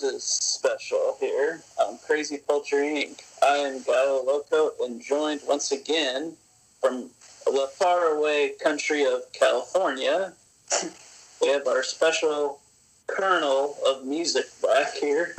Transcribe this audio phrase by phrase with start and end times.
[0.00, 3.20] Moses special here on Crazy Culture Inc.
[3.42, 6.34] I am Gallo Loco and joined once again
[6.80, 7.10] from
[7.46, 10.34] the faraway country of California.
[11.42, 12.60] we have our special
[13.08, 15.34] colonel of music back here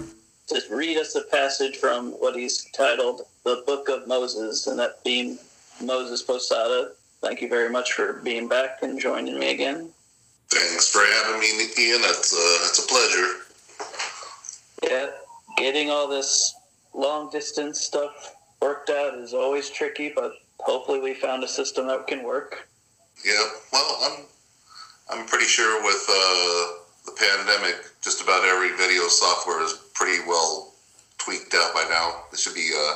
[0.48, 5.02] to read us a passage from what he's titled The Book of Moses, and that
[5.06, 5.40] being
[5.82, 6.92] Moses Posada.
[7.22, 9.90] Thank you very much for being back and joining me again.
[10.50, 12.02] Thanks for having me, Ian.
[12.02, 13.49] That's uh, that's a pleasure.
[15.70, 16.56] Getting all this
[16.96, 22.08] long distance stuff worked out is always tricky, but hopefully we found a system that
[22.08, 22.68] can work.
[23.24, 24.26] Yeah, well, I'm
[25.12, 26.74] I'm pretty sure with uh,
[27.06, 30.74] the pandemic, just about every video software is pretty well
[31.20, 32.24] tweaked out by now.
[32.34, 32.96] It should be uh,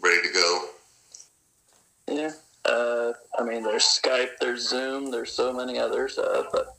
[0.00, 0.64] ready to go.
[2.08, 2.30] Yeah.
[2.64, 6.74] Uh, I mean, there's Skype, there's Zoom, there's so many others, uh, but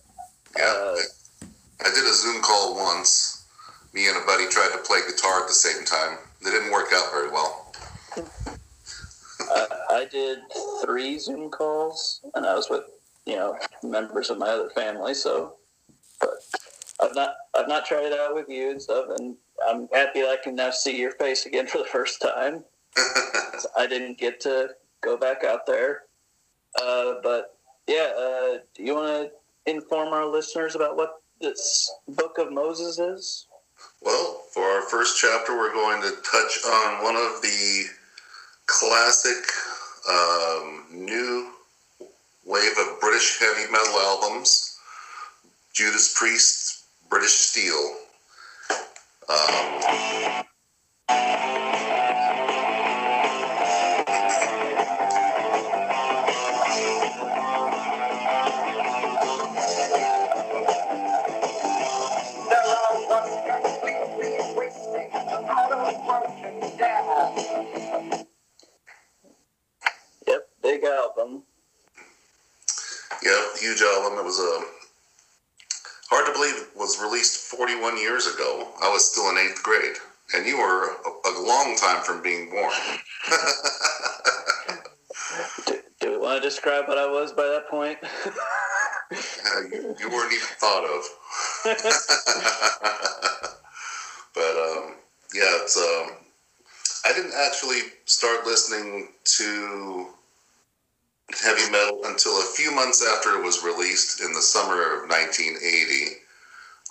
[0.58, 0.96] yeah, uh,
[1.44, 1.46] I,
[1.86, 3.43] I did a Zoom call once.
[3.94, 6.18] Me and a buddy tried to play guitar at the same time.
[6.42, 7.72] It didn't work out very well.
[9.40, 10.40] I, I did
[10.84, 12.84] three Zoom calls, and I was with
[13.26, 15.14] you know members of my other family.
[15.14, 15.58] So,
[16.20, 16.30] but
[17.00, 19.36] I've not I've not tried it out with you and stuff, and
[19.68, 22.64] I'm happy I can now see your face again for the first time.
[23.78, 24.70] I didn't get to
[25.02, 26.04] go back out there.
[26.82, 27.58] Uh, but
[27.88, 32.98] yeah, uh, do you want to inform our listeners about what this Book of Moses
[32.98, 33.48] is?
[34.04, 37.86] Well, for our first chapter, we're going to touch on one of the
[38.66, 39.46] classic
[40.10, 41.52] um, new
[42.46, 44.78] wave of British heavy metal albums,
[45.74, 47.96] Judas Priest's British Steel.
[49.30, 50.44] Um,
[70.84, 71.44] big album.
[73.24, 74.20] Yep, huge album.
[74.20, 74.62] It was a uh,
[76.10, 78.68] hard to believe it was released 41 years ago.
[78.82, 79.96] I was still in eighth grade,
[80.36, 82.74] and you were a, a long time from being born.
[85.66, 88.00] do, do we want to describe what I was by that point?
[88.32, 91.08] yeah, you, you, weren't even thought of.
[94.36, 94.96] but um,
[95.34, 95.78] yeah, it's.
[95.78, 96.18] Um,
[97.06, 100.14] I didn't actually start listening to
[101.32, 106.18] heavy metal until a few months after it was released in the summer of 1980.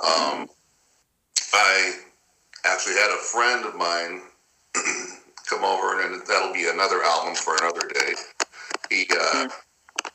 [0.03, 0.49] Um,
[1.55, 1.95] I
[2.65, 4.23] actually had a friend of mine
[5.49, 8.15] come over, and that'll be another album for another day.
[8.91, 9.49] He uh,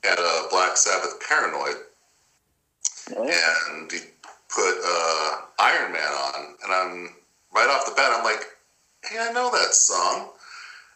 [0.04, 1.76] had a Black Sabbath Paranoid,
[3.70, 4.00] and he
[4.50, 7.10] put uh, Iron Man on, and I'm
[7.54, 8.44] right off the bat, I'm like,
[9.06, 10.30] hey, I know that song.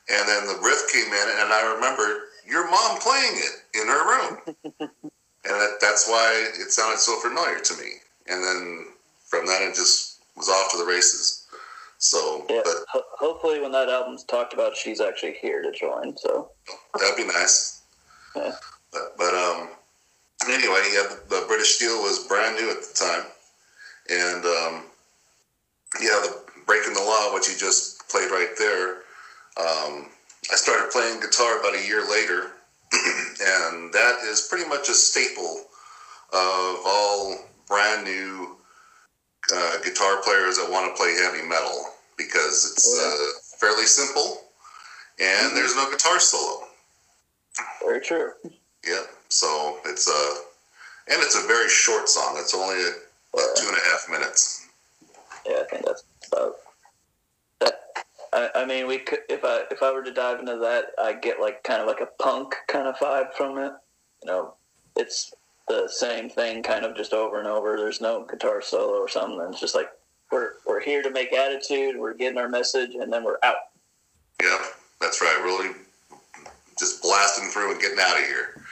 [0.10, 4.06] And then the riff came in, and I remember your mom playing it in her
[4.10, 4.38] room.
[4.80, 4.90] and
[5.44, 7.94] that, that's why it sounded so familiar to me.
[8.28, 8.86] And then
[9.26, 11.48] from that, it just was off to the races.
[11.98, 16.18] So, yeah, but ho- hopefully, when that album's talked about, she's actually here to join.
[16.18, 16.50] So
[17.00, 17.82] that'd be nice.
[18.36, 18.54] Yeah.
[18.92, 19.70] But, but um,
[20.50, 23.26] anyway, yeah, the, the British Steel was brand new at the time,
[24.10, 24.84] and um,
[26.02, 29.04] yeah, the Breaking the Law, which you just played right there.
[29.58, 30.10] Um,
[30.52, 32.52] I started playing guitar about a year later,
[32.92, 35.66] and that is pretty much a staple
[36.34, 37.38] of all
[37.68, 38.58] brand new
[39.54, 41.86] uh, guitar players that want to play heavy metal
[42.18, 44.42] because it's uh, fairly simple
[45.20, 45.56] and mm-hmm.
[45.56, 46.68] there's no guitar solo.
[47.84, 48.32] Very true.
[48.88, 50.36] Yeah, so it's a uh,
[51.14, 52.36] and it's a very short song.
[52.38, 52.80] It's only
[53.34, 54.68] about two and a half minutes.
[55.46, 56.56] Yeah, I think that's about
[58.34, 61.14] I, I mean, we could if I if I were to dive into that, I
[61.14, 63.74] get like kind of like a punk kind of vibe from it.
[64.24, 64.54] You know,
[64.96, 65.34] it's
[65.68, 67.78] the same thing, kind of just over and over.
[67.78, 69.42] There's no guitar solo or something.
[69.50, 69.90] It's just like
[70.32, 71.98] we're we're here to make attitude.
[71.98, 73.56] We're getting our message, and then we're out.
[74.42, 74.58] Yeah,
[75.02, 75.42] that's right.
[75.44, 75.76] Really,
[76.80, 78.64] just blasting through and getting out of here.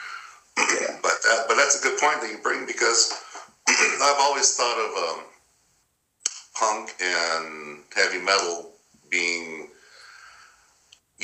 [0.56, 0.98] Yeah.
[1.02, 3.12] but that but that's a good point that you bring because
[3.68, 5.24] I've always thought of um,
[6.58, 8.69] punk and heavy metal
[9.10, 9.68] being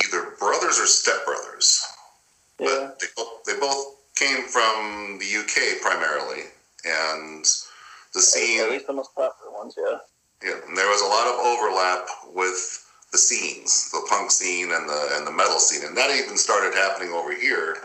[0.03, 1.81] either brothers or stepbrothers.
[2.59, 2.89] Yeah.
[2.89, 6.43] But they both, they both came from the UK primarily,
[6.85, 7.45] and
[8.13, 8.61] the scene.
[8.61, 9.97] At least the most popular ones, yeah.
[10.43, 14.87] Yeah, and there was a lot of overlap with the scenes, the punk scene and
[14.87, 17.77] the and the metal scene, and that even started happening over here.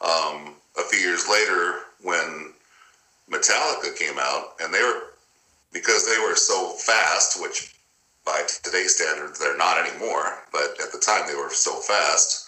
[0.00, 2.52] Um, a few years later, when
[3.30, 5.12] Metallica came out, and they were
[5.72, 7.74] because they were so fast, which
[8.28, 12.46] by today's standards they're not anymore, but at the time they were so fast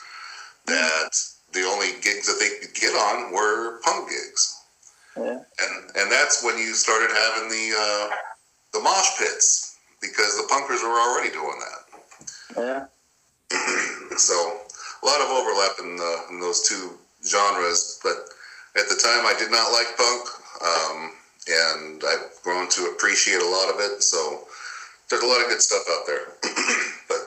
[0.67, 1.11] that
[1.53, 4.61] the only gigs that they could get on were punk gigs.
[5.17, 5.41] Yeah.
[5.41, 8.11] And and that's when you started having the uh,
[8.75, 11.83] the mosh pits because the punkers were already doing that.
[12.57, 12.85] Yeah.
[14.19, 14.35] so
[15.03, 18.17] a lot of overlap in, the, in those two genres, but
[18.77, 20.29] at the time I did not like punk,
[20.63, 21.13] um,
[21.49, 24.03] and I've grown to appreciate a lot of it.
[24.03, 24.47] So
[25.11, 26.27] there's a lot of good stuff out there.
[27.09, 27.19] but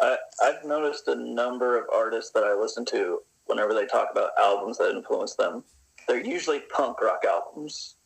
[0.00, 4.30] I, I've noticed a number of artists that I listen to whenever they talk about
[4.38, 5.64] albums that influenced them.
[6.06, 7.96] They're usually punk rock albums,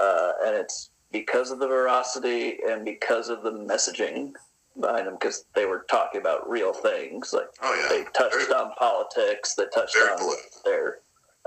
[0.00, 4.32] uh, and it's because of the veracity and because of the messaging
[4.78, 8.52] behind them because they were talking about real things like oh yeah, they touched Very-
[8.52, 10.60] on politics they touched on political.
[10.64, 10.98] their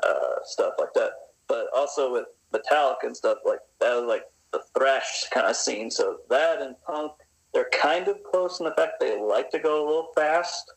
[0.04, 1.12] uh, stuff like that
[1.48, 4.24] but also with metallica and stuff like that was like
[4.54, 7.12] the thrash kind of scene so that and punk
[7.54, 10.72] they're kind of close in the fact they like to go a little fast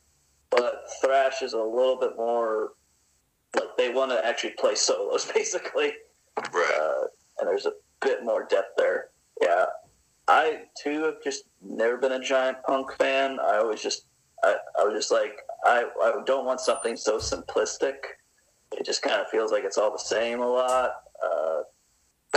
[0.51, 2.73] but thrash is a little bit more
[3.55, 5.93] like they want to actually play solos basically
[6.53, 6.79] right.
[6.81, 7.07] uh,
[7.39, 9.09] and there's a bit more depth there.
[9.41, 9.67] Yeah,
[10.29, 13.39] I too have just never been a giant punk fan.
[13.41, 14.07] I was just,
[14.43, 17.97] I, I was just like, I, I don't want something so simplistic.
[18.73, 20.93] It just kind of feels like it's all the same a lot.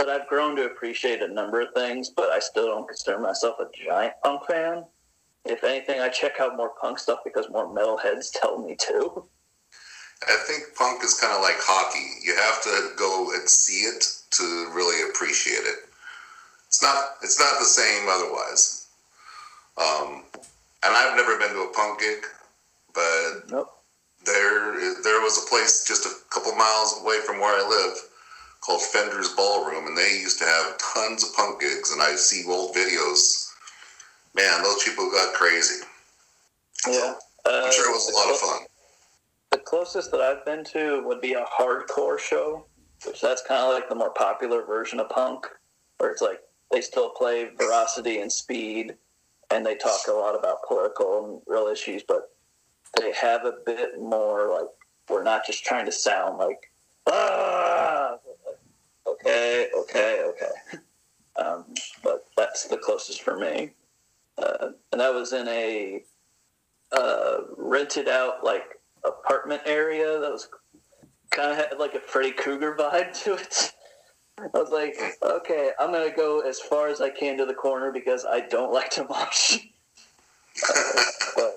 [0.00, 3.56] But I've grown to appreciate a number of things, but I still don't consider myself
[3.60, 4.86] a giant punk fan.
[5.44, 9.24] If anything, I check out more punk stuff because more metalheads tell me to.
[10.26, 12.24] I think punk is kind of like hockey.
[12.24, 14.42] You have to go and see it to
[14.74, 15.80] really appreciate it.
[16.66, 17.16] It's not.
[17.22, 18.88] It's not the same otherwise.
[19.76, 20.24] Um,
[20.82, 22.24] and I've never been to a punk gig,
[22.94, 23.68] but Nope.
[24.24, 28.09] there there was a place just a couple miles away from where I live
[28.60, 31.92] called Fender's Ballroom, and they used to have tons of punk gigs.
[31.92, 33.52] And I see old videos.
[34.34, 35.84] Man, those people got crazy.
[36.86, 37.14] Yeah.
[37.46, 38.66] Uh, I'm sure it was a lot of fun.
[39.50, 42.66] The closest that I've been to would be a hardcore show,
[43.06, 45.46] which that's kind of like the more popular version of punk,
[45.98, 46.40] where it's like
[46.70, 48.94] they still play veracity and speed,
[49.50, 52.30] and they talk a lot about political and real issues, but
[52.98, 54.68] they have a bit more like
[55.08, 56.70] we're not just trying to sound like
[57.08, 58.16] ah,
[59.26, 61.42] okay, okay, okay.
[61.42, 61.64] Um,
[62.02, 63.70] but that's the closest for me,
[64.38, 66.02] uh, and that was in a
[66.92, 70.48] uh, rented out like apartment area that was
[71.30, 73.72] kind of had like a Freddy Krueger vibe to it.
[74.38, 77.92] I was like, okay, I'm gonna go as far as I can to the corner
[77.92, 79.58] because I don't like to mosh.
[80.68, 81.02] Uh,
[81.36, 81.56] but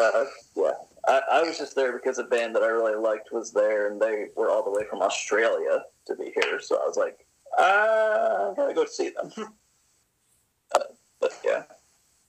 [0.00, 0.24] uh,
[0.56, 0.70] yeah,
[1.08, 4.00] I, I was just there because a band that I really liked was there, and
[4.00, 6.60] they were all the way from Australia to be here.
[6.60, 7.26] So I was like,
[7.58, 9.32] "Ah, I gotta go see them.
[10.74, 10.84] uh,
[11.20, 11.64] but yeah,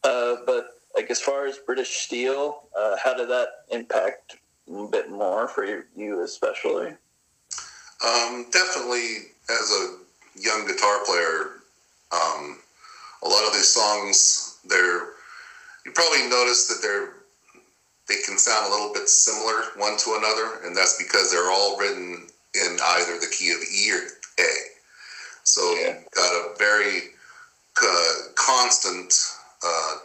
[0.04, 4.38] uh, but like as far as British Steel, uh, how did that impact
[4.70, 6.88] a bit more for you, you especially?
[8.06, 9.98] Um, definitely, as a
[10.40, 11.62] young guitar player,
[12.12, 12.60] um,
[13.24, 15.16] a lot of these songs, they're
[15.86, 17.14] you probably notice that they're
[18.08, 21.78] they can sound a little bit similar one to another, and that's because they're all
[21.78, 24.08] written in either the key of E or
[24.40, 24.52] A.
[25.44, 25.98] So Yeah.
[26.00, 27.02] you've got a very
[27.82, 29.14] uh, constant
[29.66, 29.98] uh,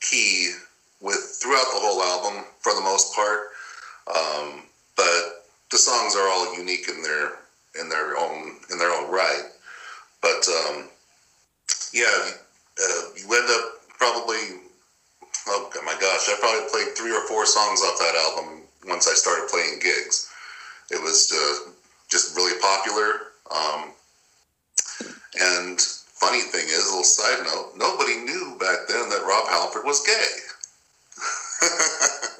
[0.00, 0.54] key
[1.00, 3.50] with throughout the whole album for the most part.
[4.08, 4.62] Um,
[4.96, 7.32] but the songs are all unique in their
[7.80, 9.44] in their own in their own right.
[10.22, 10.88] But um,
[11.92, 12.30] yeah,
[12.82, 14.67] uh, you end up probably.
[15.46, 16.28] Oh my gosh!
[16.28, 20.30] I probably played three or four songs off that album once I started playing gigs.
[20.90, 21.70] It was uh,
[22.10, 23.32] just really popular.
[23.50, 23.92] Um,
[25.40, 29.84] and funny thing is, a little side note: nobody knew back then that Rob Halford
[29.84, 30.36] was gay.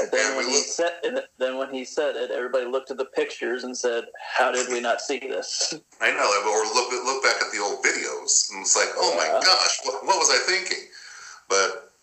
[0.00, 3.04] And then when he said it, then when he said it, everybody looked at the
[3.04, 4.04] pictures and said,
[4.36, 7.84] "How did we not see this?" I know, or look look back at the old
[7.84, 10.88] videos, and it's like, oh my gosh, what, what was I thinking?
[11.48, 11.93] But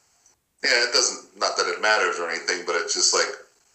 [0.63, 1.37] yeah, it doesn't.
[1.39, 3.29] Not that it matters or anything, but it's just like,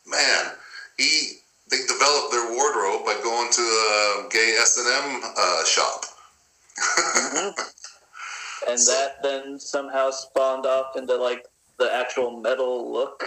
[0.07, 0.52] man,
[0.97, 1.38] he
[1.71, 6.05] they developed their wardrobe by going to a gay S and M uh, shop.
[8.69, 11.47] and So- that then somehow spawned off into like
[11.78, 13.23] the actual metal look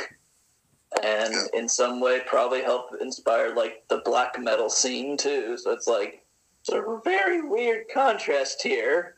[1.03, 1.59] and Yeah.
[1.59, 6.25] in some way probably helped inspire like the black metal scene too so it's like
[6.63, 9.15] sort of a very weird contrast here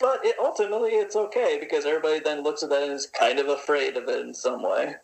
[0.00, 3.48] but it, ultimately it's okay because everybody then looks at that and is kind of
[3.48, 4.94] afraid of it in some way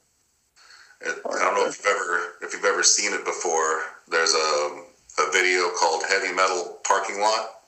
[1.03, 3.83] I don't know if you've ever if you've ever seen it before.
[4.09, 4.83] There's a
[5.19, 7.61] a video called Heavy Metal Parking Lot,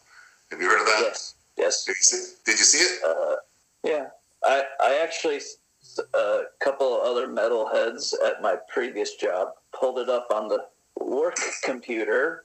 [0.51, 1.01] Have you heard of that?
[1.03, 1.35] Yes.
[1.57, 1.85] Yes.
[1.85, 3.01] Did you see, did you see it?
[3.07, 3.37] Uh,
[3.85, 4.07] yeah.
[4.45, 5.41] I I actually
[6.15, 10.65] a couple of other metalheads at my previous job pulled it up on the
[11.01, 12.45] work computer,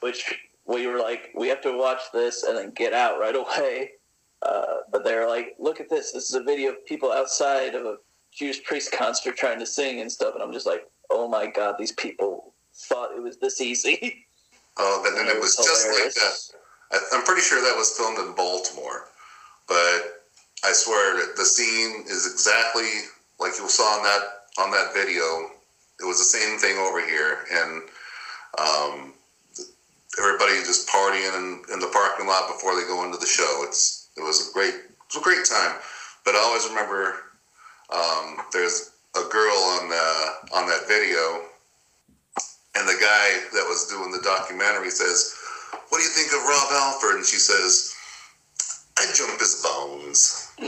[0.00, 0.32] which
[0.66, 3.90] we were like, we have to watch this and then get out right away.
[4.42, 6.12] Uh, but they're like, look at this.
[6.12, 7.96] This is a video of people outside of a
[8.32, 10.34] Judas Priest concert trying to sing and stuff.
[10.34, 14.26] And I'm just like, oh my God, these people thought it was this easy.
[14.76, 17.04] Oh, then, then it, was, was just like that.
[17.12, 19.06] I'm pretty sure that was filmed in Baltimore.
[19.68, 20.24] But
[20.64, 22.90] I swear that the scene is exactly
[23.38, 24.22] like you saw on that
[24.58, 25.22] on that video.
[26.00, 27.82] It was the same thing over here, and
[28.58, 29.14] um,
[30.18, 33.64] everybody just partying in, in the parking lot before they go into the show.
[33.66, 35.76] It's it was a great it was a great time.
[36.24, 37.34] But I always remember
[37.90, 41.42] um, there's a girl on the on that video,
[42.74, 45.34] and the guy that was doing the documentary says,
[45.88, 47.94] "What do you think of Rob Halford?" And she says,
[48.98, 50.52] "I jump his bones."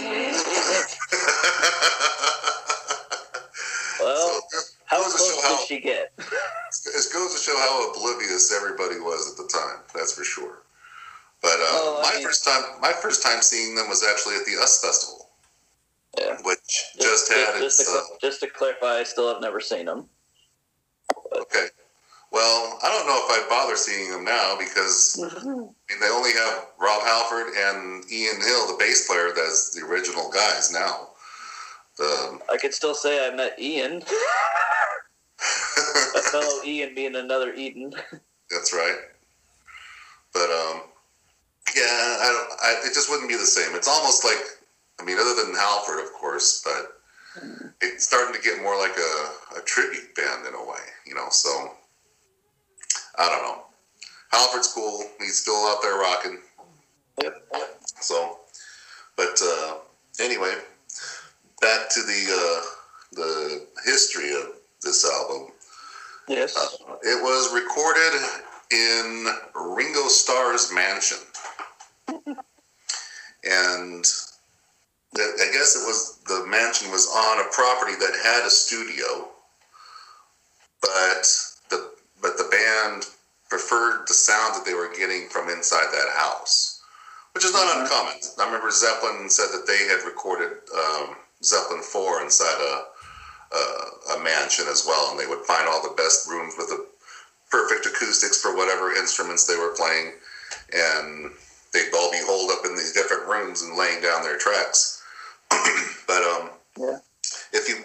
[4.00, 6.12] well, so, how close how, did she get?
[6.18, 9.82] it goes to show how oblivious everybody was at the time.
[9.94, 10.62] That's for sure.
[11.42, 14.44] But uh, oh, my mean, first time, my first time seeing them was actually at
[14.44, 15.30] the US Festival,
[16.18, 16.36] yeah.
[16.42, 16.58] which
[16.96, 17.92] just, just had just, its.
[17.92, 20.08] To, uh, just to clarify, I still have never seen them.
[21.30, 21.42] But.
[21.42, 21.66] Okay.
[22.32, 26.32] Well, I don't know if I'd bother seeing them now because I mean, they only
[26.32, 31.10] have Rob Halford and Ian Hill, the bass player, as the original guys now.
[31.96, 34.02] The, I could still say I met Ian.
[36.16, 37.92] a fellow Ian being another Eden.
[38.50, 38.96] That's right.
[40.32, 40.82] But um,
[41.74, 42.60] yeah, I don't.
[42.60, 43.74] I, it just wouldn't be the same.
[43.74, 44.38] It's almost like,
[45.00, 47.00] I mean, other than Halford, of course, but
[47.42, 47.72] mm.
[47.80, 51.28] it's starting to get more like a, a tribute band in a way, you know.
[51.30, 51.72] So
[53.18, 53.62] I don't know.
[54.30, 55.02] Halford's cool.
[55.18, 56.38] He's still out there rocking.
[57.22, 57.48] Yep.
[58.00, 58.38] So,
[59.16, 59.76] but uh,
[60.20, 60.54] anyway,
[61.60, 62.66] back to the uh,
[63.12, 64.50] the history of
[64.82, 65.52] this album.
[66.28, 66.56] Yes.
[66.56, 68.21] Uh, it was recorded
[68.71, 71.18] in Ringo Starr's mansion.
[73.45, 74.04] and
[75.14, 79.28] I guess it was the mansion was on a property that had a studio,
[80.80, 81.25] but
[81.71, 83.06] the but the band
[83.49, 86.83] preferred the sound that they were getting from inside that house,
[87.35, 87.83] which is not mm-hmm.
[87.83, 88.14] uncommon.
[88.38, 92.95] I remember Zeppelin said that they had recorded um, Zeppelin four inside a
[93.52, 96.86] uh, a mansion as well, and they would find all the best rooms with the
[97.50, 100.12] perfect acoustics for whatever instruments they were playing,
[100.72, 101.30] and
[101.72, 105.02] they'd all be holed up in these different rooms and laying down their tracks.
[106.06, 106.98] but um, yeah.
[107.52, 107.76] if you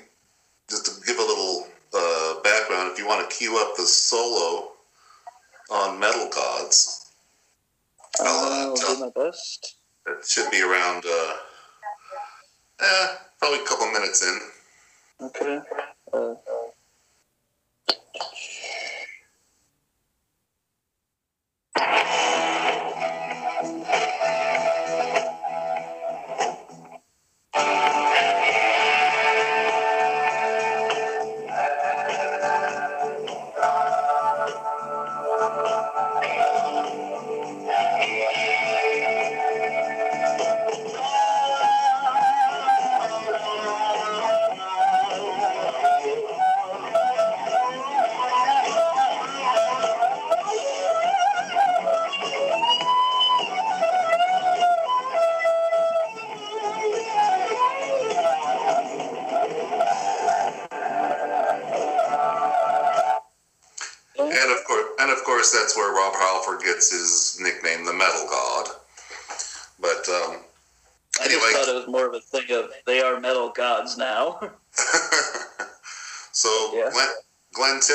[0.69, 4.71] just to give a little uh, background, if you want to cue up the solo
[5.69, 7.11] on Metal Gods,
[8.19, 9.75] I'll uh, do my best.
[10.07, 11.33] It should be around, uh,
[12.79, 13.07] eh,
[13.39, 14.39] probably a couple minutes in.
[15.21, 15.59] Okay.
[16.13, 16.35] Uh,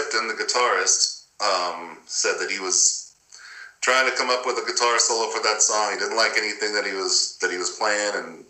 [0.06, 3.14] Tipton, the guitarist, um, said that he was
[3.80, 5.92] trying to come up with a guitar solo for that song.
[5.92, 8.44] He didn't like anything that he was that he was playing, and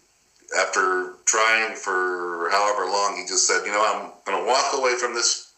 [0.59, 4.97] after trying for however long, he just said, "You know, I'm going to walk away
[4.97, 5.53] from this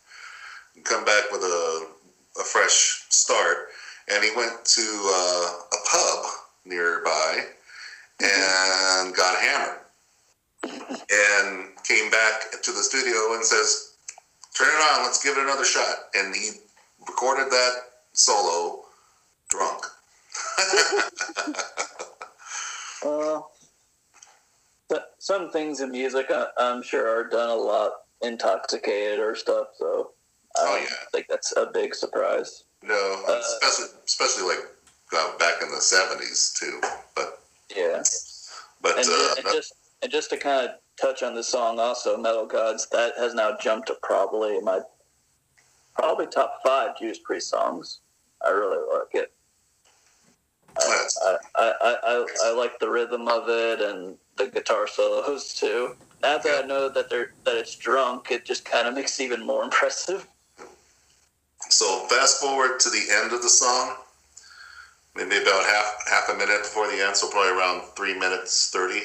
[0.75, 1.89] and come back with a
[2.41, 3.69] a fresh start,
[4.09, 6.27] and he went to uh, a pub
[6.65, 7.45] nearby
[8.21, 9.79] and got hammered,
[10.65, 13.88] and came back to the studio and says,
[14.59, 16.51] "Turn it on, let's give it another shot." And he
[17.07, 17.73] recorded that
[18.13, 18.85] solo
[19.49, 19.85] drunk.
[23.07, 23.41] uh,
[25.19, 29.69] some things in music, I'm sure, are done a lot intoxicated or stuff.
[29.79, 30.11] So
[30.57, 32.65] oh yeah, I think that's a big surprise.
[32.83, 34.67] No, uh, especially especially like
[35.13, 36.81] uh, back in the '70s too.
[37.15, 37.41] But
[37.75, 38.03] yeah,
[38.81, 42.17] but and, uh, and just and just to kind of touch on this song, also
[42.17, 44.81] Metal Gods, that has now jumped to probably my
[45.95, 48.01] probably top five Judas Priest songs.
[48.45, 49.33] I really like it.
[50.79, 55.97] I, I, I, I, I like the rhythm of it and the guitar solos too.
[56.23, 59.25] Now that I know that they're that it's drunk, it just kind of makes it
[59.25, 60.27] even more impressive.
[61.69, 63.97] So fast forward to the end of the song,
[65.17, 69.03] maybe about half half a minute before the end, so probably around three minutes thirty.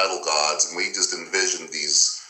[0.00, 2.22] Metal Gods, and we just envisioned these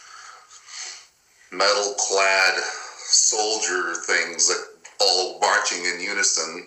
[1.52, 2.54] metal clad
[2.98, 4.66] soldier things that
[5.00, 6.66] all marching in unison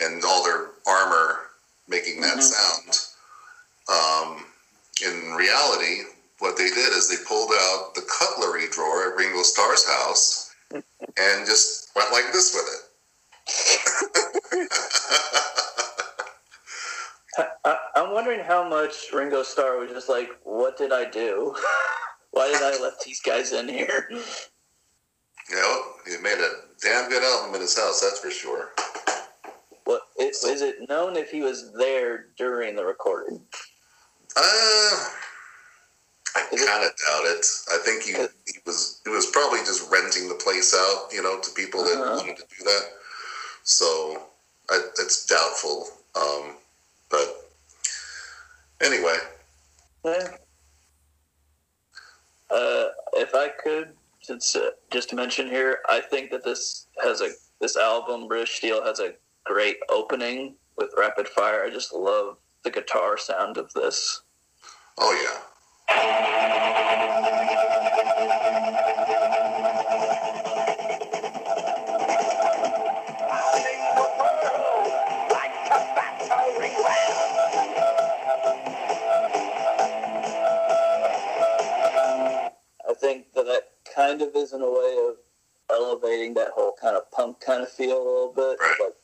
[0.00, 1.50] and all their armor
[1.86, 2.42] making that Mhm.
[2.42, 3.00] sound.
[3.88, 4.46] Um,
[5.02, 6.04] in reality,
[6.38, 10.50] what they did is they pulled out the cutlery drawer at Ringo Starr's house
[11.16, 12.84] and just went like this with it.
[17.64, 21.54] I, I'm wondering how much Ringo Starr was just like, "What did I do?
[22.32, 26.50] Why did I let these guys in here?" You know, he made a
[26.82, 28.70] damn good album in his house, that's for sure.
[29.84, 33.40] What is, is it known if he was there during the recording?
[34.36, 35.08] Uh,
[36.36, 37.46] I kind of doubt it.
[37.72, 38.12] I think he,
[38.52, 41.94] he was he was probably just renting the place out, you know, to people that
[41.98, 42.16] Uh-huh.
[42.16, 42.82] wanted to do that.
[43.62, 44.24] So
[44.70, 45.88] I, it's doubtful.
[46.14, 46.56] Um,
[47.10, 47.50] but
[48.80, 49.16] anyway,
[50.04, 50.28] Yeah.
[52.50, 53.92] Uh, if I could,
[54.22, 58.56] since uh, just to mention here, I think that this has a this album, British
[58.56, 61.64] Steel, has a great opening with Rapid Fire.
[61.64, 64.22] I just love the guitar sound of this.
[64.98, 65.40] oh yeah,
[83.08, 85.16] think that that kind of is in a way of
[85.70, 88.58] elevating that whole kind of punk kind of feel a little bit.
[88.60, 88.76] Right.
[88.80, 88.94] Like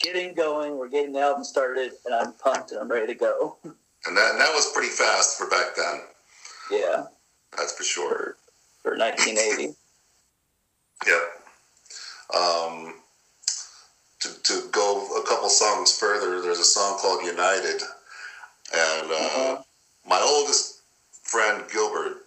[0.00, 3.56] getting going, we're getting the album started, and I'm pumped and I'm ready to go.
[3.64, 6.00] and that and that was pretty fast for back then.
[6.70, 7.04] yeah,
[7.56, 8.36] That's for sure.
[8.82, 9.74] for for 1980.
[11.04, 11.20] Yep.
[12.40, 12.94] Um,
[14.20, 17.82] to, to go a couple songs further, there's a song called United.
[18.72, 19.62] And uh, Uh-huh.
[20.08, 20.82] my oldest
[21.24, 22.18] friend, Gilbert,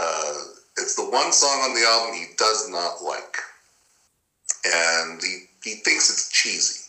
[0.00, 0.34] uh,
[0.78, 3.36] it's the one song on the album he does not like.
[4.64, 6.80] And he, he thinks it's cheesy.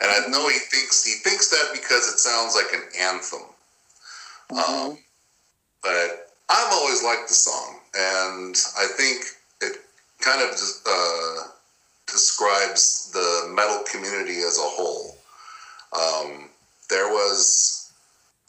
[0.00, 3.40] And I know he thinks he thinks that because it sounds like an anthem.
[4.50, 4.68] Mhm.
[4.68, 4.98] Um,
[5.82, 9.24] but I've always liked the song, and I think
[9.62, 9.80] it
[10.20, 10.50] kind of
[10.86, 11.48] uh,
[12.06, 15.16] describes the metal community as a whole.
[15.92, 16.50] Um,
[16.90, 17.90] there was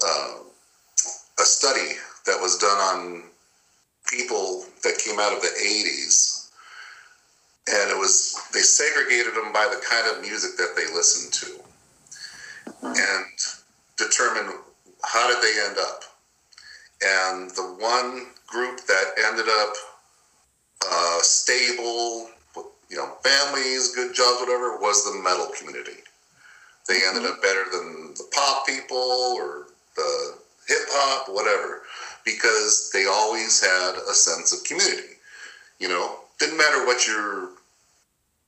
[0.05, 0.33] uh,
[1.39, 3.23] a study that was done on
[4.07, 6.49] people that came out of the 80s,
[7.69, 11.61] and it was they segregated them by the kind of music that they listened to,
[12.83, 13.25] and
[13.97, 14.53] determined
[15.03, 16.03] how did they end up.
[17.03, 19.73] And the one group that ended up
[20.89, 22.29] uh, stable,
[22.89, 25.99] you know, families, good jobs, whatever, was the metal community.
[26.87, 31.83] They ended up better than the pop people or the hip hop, whatever,
[32.27, 35.15] because they always had a sense of community.
[35.79, 37.49] You know, didn't matter what your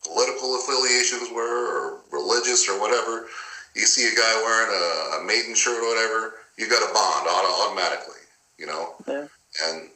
[0.03, 3.27] political affiliations were or religious or whatever.
[3.75, 7.27] You see a guy wearing a, a maiden shirt or whatever, you got a bond
[7.27, 8.15] auto- automatically
[8.57, 8.95] you know.
[9.07, 9.25] Yeah.
[9.65, 9.87] And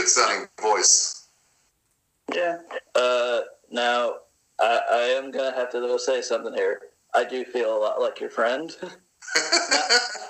[0.06, 1.28] good sounding voice.
[2.32, 2.58] Yeah.
[2.94, 3.40] Uh,
[3.70, 4.14] now,
[4.60, 6.80] I, I am going to have to go say something here.
[7.14, 8.74] I do feel a lot like your friend.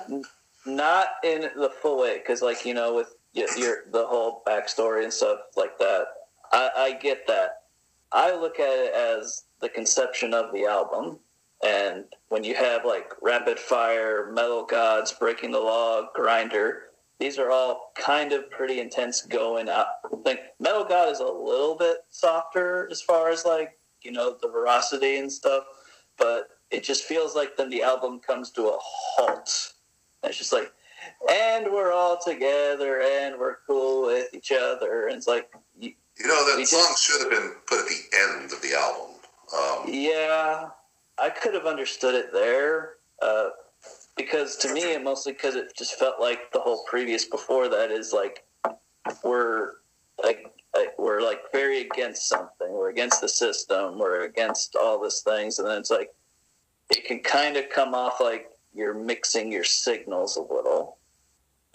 [0.09, 0.23] not,
[0.67, 5.05] not in the full way, because, like, you know, with your, your the whole backstory
[5.05, 6.07] and stuff like that,
[6.53, 7.63] I, I get that.
[8.13, 11.19] I look at it as the conception of the album.
[11.67, 16.86] And when you have like Rapid Fire, Metal Gods, Breaking the Law, Grinder,
[17.19, 19.87] these are all kind of pretty intense going out.
[20.25, 24.49] Like Metal God is a little bit softer as far as like you know the
[24.49, 25.65] veracity and stuff,
[26.19, 29.73] but it just feels like then the album comes to a halt.
[30.23, 30.73] And it's just like,
[31.31, 35.07] and we're all together and we're cool with each other.
[35.07, 35.49] And it's like,
[35.79, 38.75] you, You know, that song just- should have been put at the end of the
[38.75, 39.15] album.
[39.57, 40.71] Um, yeah,
[41.19, 42.95] I could have understood it there.
[43.23, 43.51] Uh,
[44.17, 47.91] because to me, it mostly because it just felt like the whole previous before that
[47.91, 48.45] is like
[49.23, 49.73] we're
[50.23, 52.71] like like, we're like very against something.
[52.71, 53.99] We're against the system.
[53.99, 56.13] We're against all these things, and then it's like
[56.91, 60.99] it can kind of come off like you're mixing your signals a little.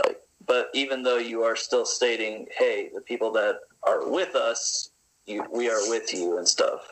[0.06, 4.92] Like, but even though you are still stating, "Hey, the people that are with us,
[5.26, 6.92] you, we are with you," and stuff.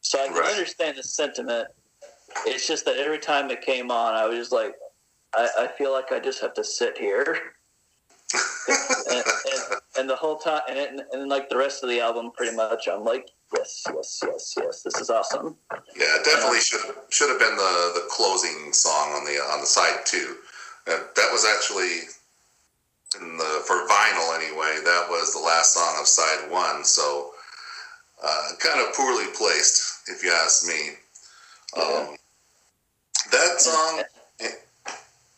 [0.00, 0.50] So I can Right.
[0.50, 1.68] understand the sentiment.
[2.46, 4.74] It's just that every time it came on, I was just like,
[5.36, 7.38] I, I feel like I just have to sit here.
[9.10, 12.32] and, and, and the whole time, and, and, and like the rest of the album,
[12.32, 15.56] pretty much, I'm like, yes, yes, yes, yes, this is awesome.
[15.96, 19.60] yeah, it definitely should have should have been the the closing song on the on
[19.60, 20.36] the side too.
[20.86, 22.08] Uh, that was actually
[23.20, 24.82] in the for vinyl anyway.
[24.84, 26.84] That was the last song of side one.
[26.84, 27.30] So
[28.22, 30.90] uh, kind of poorly placed, if you ask me.
[31.76, 32.16] Um,
[33.30, 34.02] that song.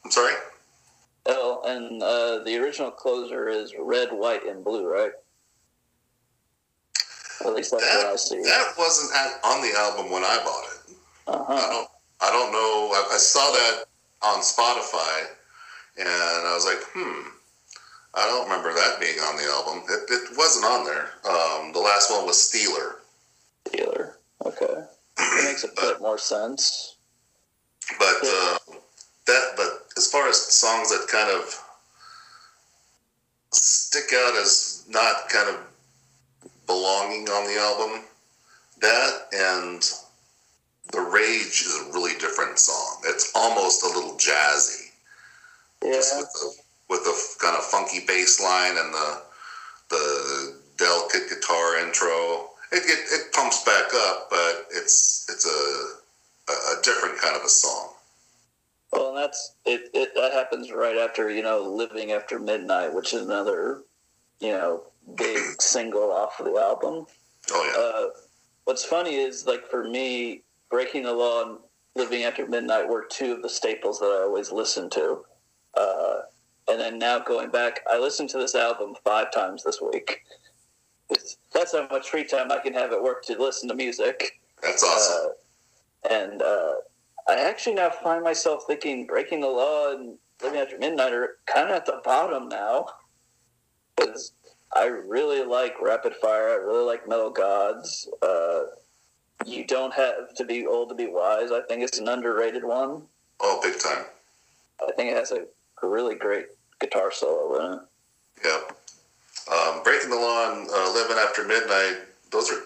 [0.07, 0.35] I'm sorry.
[1.27, 5.11] Oh, and uh, the original closer is red, white, and blue, right?
[7.45, 8.41] At least that's what I That, see.
[8.41, 10.97] that wasn't at, on the album when I bought it.
[11.27, 11.71] I Uh-huh.
[11.73, 11.89] don't
[12.21, 12.93] I don't know.
[12.95, 13.85] I, I saw that
[14.23, 15.27] on Spotify,
[15.99, 17.31] and I was like, hmm.
[18.15, 19.83] I don't remember that being on the album.
[19.91, 21.11] It, it wasn't on there.
[21.29, 22.99] Um, the last one was Steeler,
[23.69, 24.13] Steeler.
[24.47, 24.85] Okay.
[25.19, 26.95] It makes a bit more sense.
[27.99, 28.59] but uh,
[29.27, 29.53] that.
[29.57, 31.63] But as far as songs that kind of
[33.53, 35.61] stick out as not kind of
[36.67, 38.05] belonging on the album,
[38.81, 39.83] that and
[40.93, 43.03] the Rage is a really different song.
[43.05, 44.91] It's almost a little jazzy.
[45.83, 45.93] Yeah.
[45.93, 46.15] just
[46.89, 49.23] with the with kind of funky bass line and the
[49.91, 52.51] the Del kit guitar intro.
[52.73, 57.43] It, it it pumps back up, but it's it's a a, a different kind of
[57.43, 57.96] a song.
[58.93, 60.15] Well, and that's it, it.
[60.15, 63.83] That happens right after you know, "Living After Midnight," which is another,
[64.41, 64.85] you know,
[65.17, 67.07] big single off of the album.
[67.51, 68.21] Oh yeah, Uh,
[68.65, 71.59] what's funny is like for me, "Breaking the Law" and
[71.95, 75.25] "Living After Midnight" were two of the staples that I always listened to.
[75.75, 76.23] Uh,
[76.69, 80.25] and then now going back, I listened to this album five times this week.
[81.11, 84.41] It's, that's how much free time I can have at work to listen to music.
[84.63, 85.31] that's awesome.
[85.31, 86.73] Uh, and uh,
[87.29, 91.71] I actually now find myself thinking Breaking the Law and Living After Midnight are kind
[91.71, 92.87] of at the bottom now.
[93.97, 94.33] Because
[94.75, 96.51] I really like Rapid Fire.
[96.51, 98.09] I really like Metal Gods.
[98.23, 98.65] Uh,
[99.45, 101.51] you don't have to be old to be wise.
[101.51, 103.03] I think it's an underrated one.
[103.41, 104.05] oh, big time.
[104.87, 105.47] I think it has a,
[105.83, 106.47] a really great
[106.81, 107.81] guitar solo in it.
[108.45, 108.77] Yep.
[109.51, 111.99] Um, Breaking the Law and uh, Living After Midnight.
[112.31, 112.63] Those are.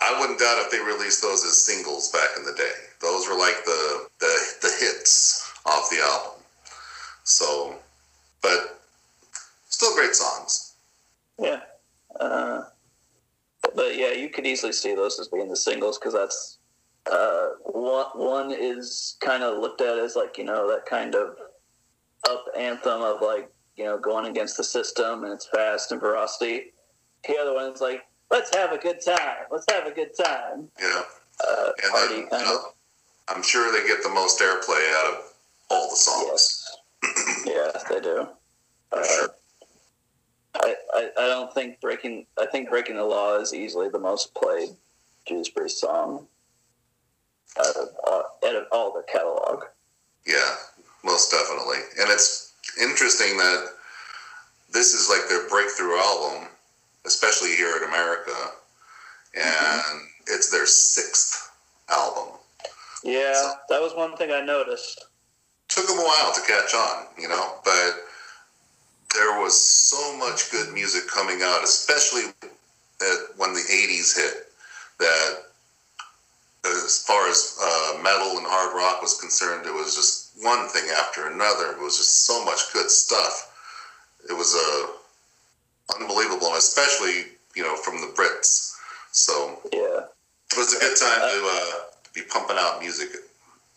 [0.00, 2.70] I wouldn't doubt if they released those as singles back in the day.
[3.00, 6.42] Those were like the the, the hits off the album.
[7.24, 7.76] So,
[8.42, 8.80] but
[9.68, 10.74] still great songs.
[11.38, 11.60] Yeah.
[12.18, 12.62] Uh,
[13.74, 16.58] but yeah, you could easily see those as being the singles because that's
[17.10, 18.06] uh, one.
[18.14, 21.36] One is kind of looked at as like you know that kind of
[22.28, 26.72] up anthem of like you know going against the system and it's fast and veracity.
[27.26, 29.46] The other one's like let's have a good time.
[29.50, 30.68] Let's have a good time.
[30.80, 31.02] Yeah.
[31.46, 32.74] Uh, And party then, kind of.
[33.28, 35.32] I'm sure they get the most airplay out of
[35.70, 36.64] all the songs.
[37.02, 37.44] Yes.
[37.46, 38.28] yeah, they do.
[38.90, 39.28] Uh, sure.
[40.54, 42.26] I, I, I don't think breaking.
[42.38, 44.70] I think breaking the law is easily the most played
[45.26, 46.26] Judas Priest song
[47.58, 49.64] out of uh, out of all their catalog.
[50.26, 50.54] Yeah,
[51.04, 51.78] most definitely.
[52.00, 53.68] And it's interesting that
[54.72, 56.48] this is like their breakthrough album,
[57.08, 58.36] especially here in America,
[59.34, 61.50] and it's their sixth
[61.90, 62.34] album.
[63.02, 65.06] Yeah, that was one thing I noticed.
[65.68, 68.04] Took them a while to catch on, you know, but
[69.14, 72.22] there was so much good music coming out, especially
[73.36, 74.52] when the 80s hit,
[74.98, 75.42] that
[76.66, 80.84] as far as uh, metal and hard rock was concerned, it was just one thing
[80.98, 81.72] after another.
[81.72, 83.54] It was just so much good stuff.
[84.28, 84.97] It was uh,
[85.94, 88.74] unbelievable, especially you know from the Brits.
[89.12, 90.00] So yeah,
[90.52, 91.72] it was a good time to uh,
[92.14, 93.08] be pumping out music.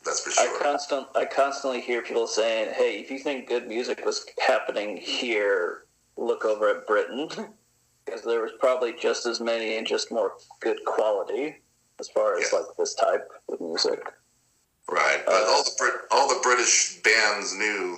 [0.04, 0.58] That's for sure.
[0.58, 4.98] I constant I constantly hear people saying, "Hey, if you think good music was happening
[4.98, 5.84] here,
[6.18, 7.30] look over at Britain."
[8.06, 11.56] because there was probably just as many and just more good quality
[12.00, 12.60] as far as Yeah.
[12.60, 14.02] like this type of music.
[14.90, 17.98] Right, but all the Brit- all the British bands knew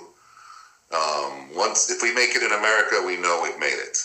[0.92, 3.98] um, once if we make it in America, we know we've made it.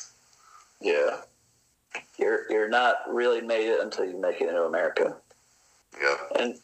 [0.82, 1.22] Yeah,
[2.18, 5.15] you're you're not really made it until you make it into America.
[6.02, 6.56] Yeah, And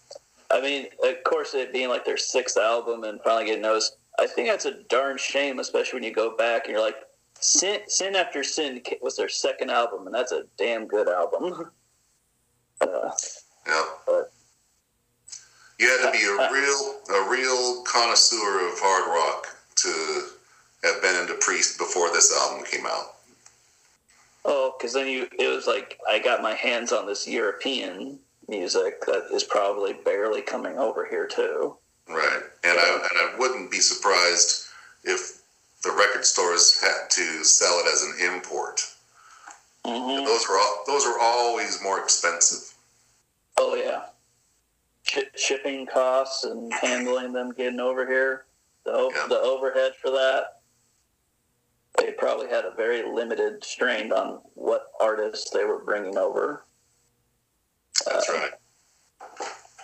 [0.51, 4.28] I mean, of course, it being like their sixth album and finally getting noticed, I
[4.28, 6.95] think that's a darn shame, especially when you go back and you're like,
[7.39, 11.71] Sin, Sin After Sin was their second album, and that's a damn good album.
[12.82, 13.10] Uh,
[13.65, 13.84] yeah.
[14.06, 14.34] But-
[15.80, 19.54] You had to be a real a real connoisseur of hard rock
[19.85, 23.15] to have been into Priest before this album came out.
[24.45, 29.01] oh, because then you, it was like I got my hands on this European music
[29.05, 31.75] that is probably barely coming over here too.
[32.07, 34.65] Right, and I and I wouldn't be surprised
[35.03, 35.41] if
[35.83, 38.81] the record stores had to sell it as an import.
[39.85, 42.73] hmm Those are all, those are always more expensive.
[43.57, 44.03] Oh yeah,
[45.03, 48.44] Sh- shipping costs and handling them getting over here,
[48.85, 49.27] the Yeah.
[49.27, 50.61] the overhead for that.
[51.97, 56.65] They probably had a very limited strain on what artists they were bringing over.
[58.05, 58.51] That's Uh, right.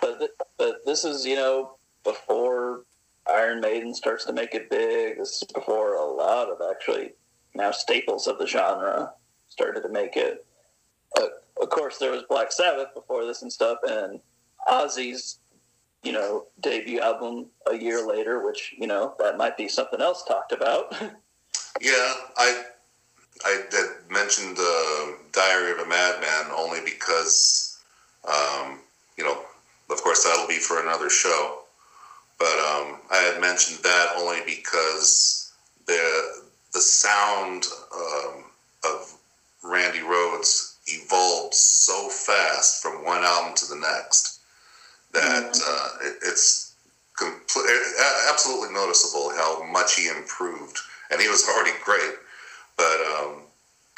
[0.01, 2.85] But th- but this is you know before
[3.27, 5.17] Iron Maiden starts to make it big.
[5.19, 7.13] This is before a lot of actually
[7.53, 9.13] now staples of the genre
[9.49, 10.45] started to make it.
[11.17, 11.27] Uh,
[11.61, 14.21] of course, there was Black Sabbath before this and stuff, and
[14.67, 15.39] Ozzy's
[16.03, 20.23] you know debut album a year later, which you know that might be something else
[20.23, 20.95] talked about.
[21.79, 22.63] Yeah, I
[23.45, 27.81] I had mentioned uh, Diary of a Madman only because,
[28.27, 28.79] um,
[29.17, 29.41] you know,
[29.89, 31.59] of course that'll be for another show.
[32.37, 35.53] But um, I had mentioned that only because
[35.87, 38.43] the the sound um,
[38.83, 39.13] of
[39.63, 44.40] Randy Rhoads evolved so fast from one album to the next
[45.13, 46.76] that uh, it, it's
[47.17, 47.65] complete,
[48.30, 50.80] absolutely noticeable how much he improved
[51.12, 52.15] and he was already great.
[52.78, 53.41] But um,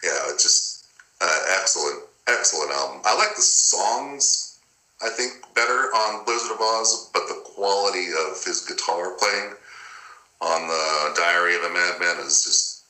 [0.04, 0.86] yeah, it's just
[1.21, 3.02] uh, excellent, excellent album.
[3.06, 4.60] I like the songs,
[5.02, 9.54] I think, better on Blizzard of Ozz, but the quality of his guitar playing
[10.41, 12.84] on the Diary of a Madman is just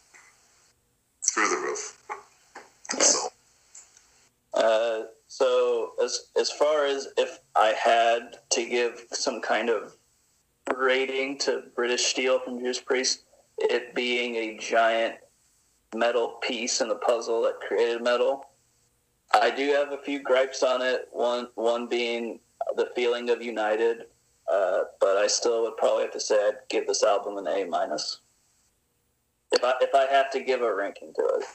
[1.21, 1.97] through the roof.
[2.99, 3.29] So
[4.53, 9.97] Uh, so as as far as if I had to give some kind of
[10.77, 13.23] rating to British Steel from Judas Priest,
[13.57, 15.15] it being a giant
[15.95, 18.45] metal piece in the puzzle that created metal,
[19.33, 21.07] I do have a few gripes on it.
[21.11, 22.39] One one being
[22.75, 24.05] the feeling of united,
[24.51, 27.63] uh, but I still would probably have to say I'd give this album an A
[27.63, 28.19] minus.
[29.51, 31.45] If I if I have to give a ranking to it.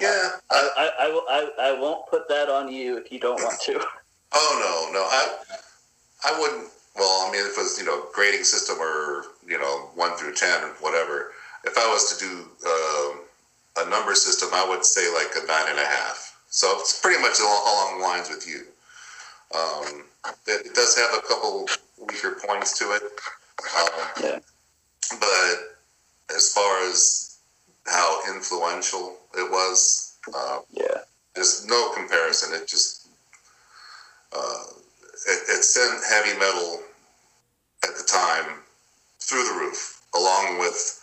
[0.00, 3.18] Yeah, I, I, I, I, will, I, I won't put that on you if you
[3.18, 3.74] don't want to.
[4.32, 5.28] oh no, no, I
[6.24, 6.70] I wouldn't.
[6.96, 10.34] Well, I mean, if it was you know grading system or you know one through
[10.34, 11.32] ten or whatever,
[11.64, 12.32] if I was to do
[12.66, 13.20] um,
[13.86, 16.36] a number system, I would say like a nine and a half.
[16.50, 18.62] So it's pretty much along, along the lines with you.
[19.54, 20.04] Um,
[20.46, 23.02] it, it does have a couple weaker points to it,
[23.76, 23.90] um,
[24.22, 24.38] Yeah.
[25.20, 27.27] but as far as
[27.90, 31.02] how influential it was, uh, Yeah.
[31.34, 32.54] there's no comparison.
[32.54, 33.06] It just
[34.32, 34.64] uh,
[35.26, 36.82] it, it sent heavy metal
[37.84, 38.62] at the time
[39.20, 41.00] through the roof, along with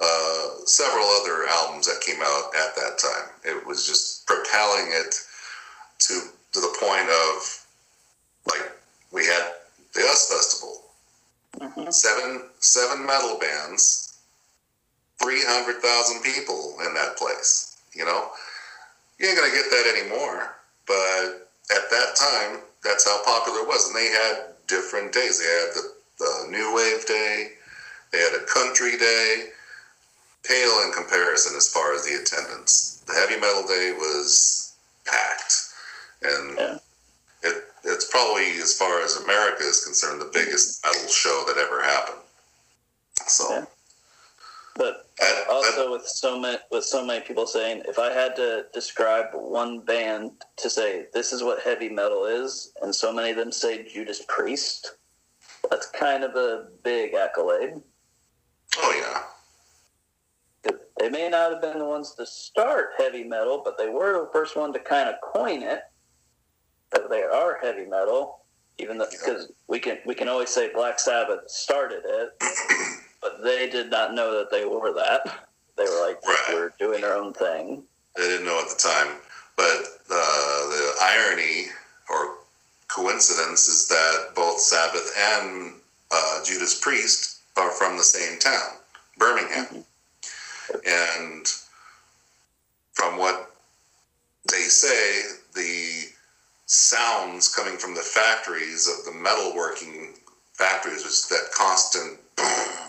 [0.00, 3.28] uh, several other albums that came out at that time.
[3.44, 5.14] It was just propelling it
[6.00, 6.20] to
[6.52, 7.66] to the point of
[8.50, 8.70] like
[9.12, 9.54] we had
[9.94, 10.82] the US Festival,
[11.60, 14.07] hmm seven seven metal bands,
[15.22, 17.80] three hundred thousand people in that place.
[17.94, 18.30] You know,
[19.18, 20.54] you ain't gonna get that anymore.
[20.86, 25.38] But at that time, that's how popular it was, and they had different days.
[25.38, 27.52] They had the, the New Wave Day,
[28.12, 29.50] they had a Country Day.
[30.44, 33.02] Pale in comparison as far as the attendance.
[33.06, 34.72] The Heavy Metal Day was
[35.04, 35.52] packed,
[36.22, 36.78] and Yeah.
[37.42, 41.82] it, it's probably, as far as America is concerned, the biggest metal show that ever
[41.82, 42.20] happened.
[43.26, 43.64] So, Yeah.
[44.78, 48.66] But I- also with so many with so many people saying, if I had to
[48.72, 53.36] describe one band to say this is what heavy metal is, and so many of
[53.38, 54.92] them say Judas Priest,
[55.70, 57.82] that's kind of a big accolade.
[58.78, 59.24] oh yeah,
[61.00, 64.30] They may not have been the ones to start heavy metal, but they were the
[64.32, 65.82] first one to kind of coin it.
[66.92, 68.46] That they are heavy metal,
[68.78, 72.30] even though because we can we can always say Black Sabbath started it,
[73.20, 75.46] but they did not know that they were that.
[75.76, 76.44] They were like Right.
[76.54, 77.82] we're doing our own thing.
[78.16, 79.16] They didn't know at the time,
[79.56, 81.66] but uh, the irony
[82.10, 82.36] or
[82.88, 85.74] coincidence is that both Sabbath and
[86.10, 88.76] uh, Judas Priest are from the same town,
[89.18, 89.84] Birmingham,
[90.86, 91.46] and
[92.94, 93.52] from what
[94.50, 95.22] they say,
[95.54, 96.08] the
[96.66, 100.14] sounds coming from the factories of the metalworking
[100.54, 102.87] factories was that constant boom,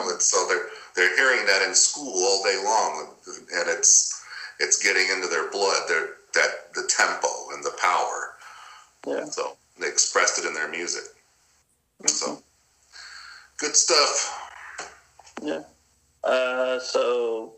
[0.00, 0.08] boom.
[0.08, 4.22] Know, and so they're they're hearing that in school all day long, and it's
[4.58, 5.82] it's getting into their blood.
[5.88, 8.34] They're that the tempo and the power.
[9.06, 9.24] Yeah.
[9.24, 11.04] So they expressed it in their music.
[12.06, 12.42] So
[13.58, 14.50] good stuff.
[15.42, 15.62] Yeah.
[16.22, 17.54] Uh, so,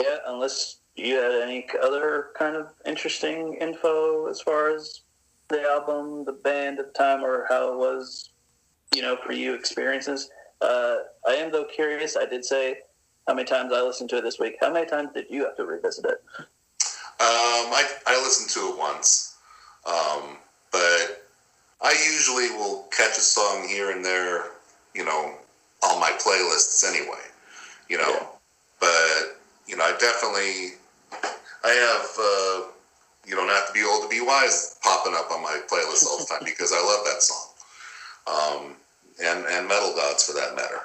[0.00, 5.00] yeah, unless you had any other kind of interesting info as far as
[5.48, 8.30] the album, the band at the time, or how it was,
[8.94, 10.30] you know, for you experiences.
[10.60, 10.96] Uh,
[11.28, 12.16] I am, though, curious.
[12.16, 12.78] I did say
[13.26, 14.56] how many times I listened to it this week.
[14.60, 16.22] How many times did you have to revisit it?
[17.18, 19.36] Um, I, I listened to it once,
[19.86, 20.36] um,
[20.70, 21.24] but
[21.80, 24.50] I usually will catch a song here and there,
[24.94, 25.34] you know,
[25.82, 27.22] on my playlists anyway,
[27.88, 28.10] you know.
[28.10, 28.26] Yeah.
[28.80, 30.76] But you know, I definitely,
[31.64, 32.72] I have, uh,
[33.26, 36.18] you don't have to be old to be wise popping up on my playlist all
[36.18, 37.48] the time because I love that song,
[38.26, 38.76] um,
[39.22, 40.80] and and Metal Gods for that matter.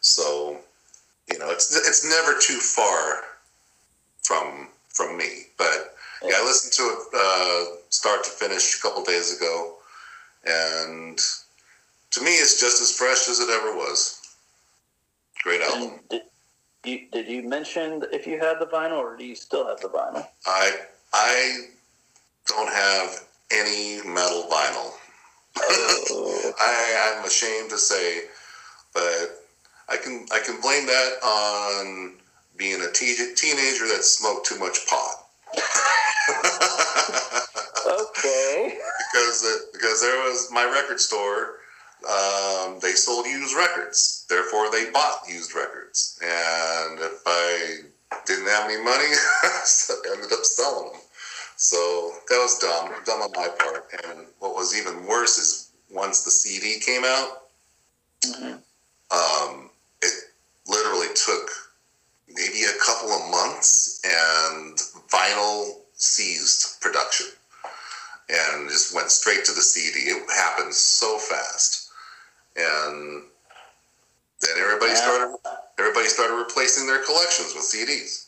[0.00, 0.58] So,
[1.30, 3.22] you know, it's it's never too far
[4.22, 5.46] from from me.
[5.58, 9.76] But yeah, I listened to it uh, start to finish a couple days ago,
[10.44, 11.18] and
[12.12, 14.22] to me, it's just as fresh as it ever was.
[15.42, 16.00] Great album.
[16.10, 16.22] Did
[16.84, 19.88] you, did you mention if you had the vinyl, or do you still have the
[19.88, 20.26] vinyl?
[20.46, 20.72] I
[21.12, 21.66] I
[22.46, 24.92] don't have any metal vinyl.
[26.60, 28.22] I, I'm ashamed to say,
[28.92, 29.42] but
[29.88, 32.12] I can I can blame that on
[32.56, 35.26] being a te- teenager that smoked too much pot.
[37.86, 38.78] okay.
[39.12, 41.54] because the, because there was my record store.
[42.06, 46.20] Um, they sold used records, therefore they bought used records.
[46.22, 47.78] And if I
[48.26, 49.08] didn't have any money,
[49.42, 49.62] I
[50.12, 51.00] ended up selling them.
[51.56, 53.90] So that was dumb, dumb on my part.
[54.04, 57.48] And what was even worse is once the CD came out,
[58.22, 58.62] Mhm.
[59.10, 59.70] um,
[60.02, 60.32] it
[60.66, 61.50] literally took
[62.28, 64.76] maybe a couple of months, and
[65.08, 67.26] vinyl seized production
[68.28, 70.10] and just went straight to the CD.
[70.10, 71.88] It happened so fast,
[72.56, 73.30] and
[74.40, 75.02] then everybody Yeah.
[75.02, 75.36] started
[75.78, 78.26] everybody started replacing their collections with CDs.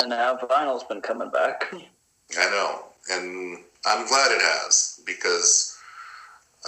[0.00, 1.72] And now vinyl's been coming back.
[2.38, 5.76] I know, and I'm glad it has because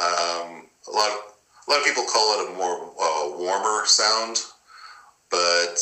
[0.01, 1.35] um, a lot of
[1.66, 4.39] a lot of people call it a more uh, warmer sound,
[5.31, 5.76] but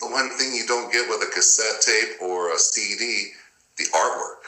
[0.00, 3.28] the one thing you don't get with a cassette tape or a CD,
[3.76, 4.42] the artwork.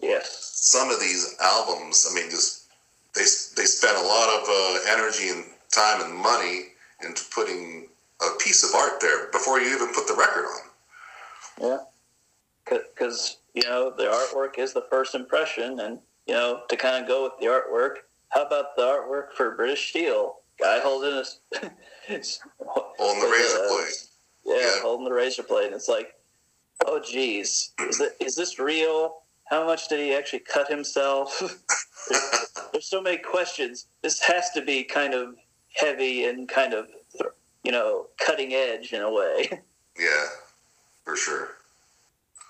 [0.00, 0.52] Yes.
[0.54, 2.68] Some of these albums, I mean, just
[3.14, 3.22] they
[3.56, 6.66] they spent a lot of uh, energy and time and money
[7.02, 7.88] into putting
[8.20, 10.69] a piece of art there before you even put the record on.
[11.60, 11.78] Yeah.
[12.68, 15.80] Because, you know, the artwork is the first impression.
[15.80, 17.96] And, you know, to kind of go with the artwork,
[18.30, 20.36] how about the artwork for British Steel?
[20.60, 21.40] Guy holding his.
[22.66, 23.94] Holding the razor uh, blade.
[24.44, 24.82] Yeah, Yeah.
[24.82, 25.66] holding the razor blade.
[25.66, 26.12] And it's like,
[26.86, 29.16] oh, geez, is, it, is this real?
[29.48, 31.38] How much did he actually cut himself?
[32.08, 33.86] there's, there's so many questions.
[34.02, 35.34] This has to be kind of
[35.74, 36.88] heavy and kind of,
[37.64, 39.48] you know, cutting edge in a way.
[39.98, 40.26] Yeah,
[41.10, 41.48] for sure.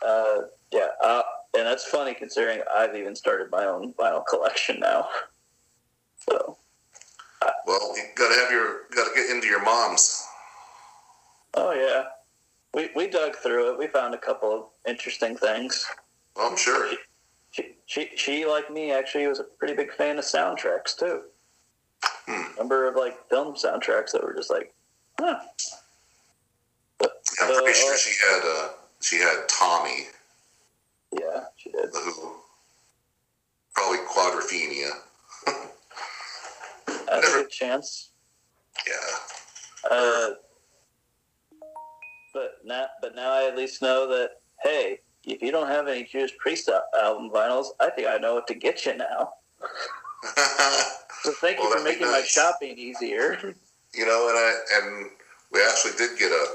[0.06, 1.22] Uh, yeah, uh,
[1.56, 5.08] and that's funny considering I've even started my own vinyl collection now.
[6.28, 6.58] So,
[7.66, 10.26] Well, you gotta have your gotta get into your mom's.
[11.54, 12.04] oh yeah,
[12.74, 13.78] we we dug through it.
[13.78, 15.86] We found a couple of interesting things.
[16.36, 16.92] Well, I'm sure.
[17.52, 21.22] She she she like me actually was a pretty big fan of soundtracks too.
[22.04, 22.56] Hmm.
[22.58, 24.74] Number of like film soundtracks that were just like,
[25.18, 25.40] huh.
[27.40, 28.68] I'm pretty Uh, sure she had uh,
[29.00, 30.06] she had Tommy,
[31.18, 31.90] Yeah, she did.
[31.92, 32.36] Who,
[33.74, 34.90] probably Quadrophenia.
[37.06, 38.10] That's a good chance.
[38.86, 40.30] Yeah, Uh,
[42.32, 44.30] but now, but now I at least know that
[44.62, 48.34] hey, if you don't have any Judas Priest al- album vinyls, I think I know
[48.34, 49.32] what to get you now.
[51.22, 53.38] So thank Well, you for making my shopping easier.
[53.94, 55.10] you know, and I and
[55.52, 56.46] we actually did get a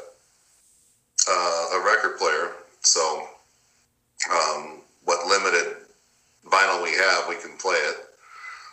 [1.28, 2.52] uh, a record player.
[2.82, 3.28] So
[4.32, 5.78] um, what limited
[6.46, 7.98] vinyl we have, we can play it.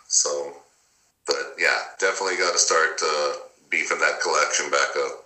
[0.09, 0.53] So,
[1.27, 3.33] but yeah, definitely got to start uh,
[3.71, 5.25] beefing that collection back up.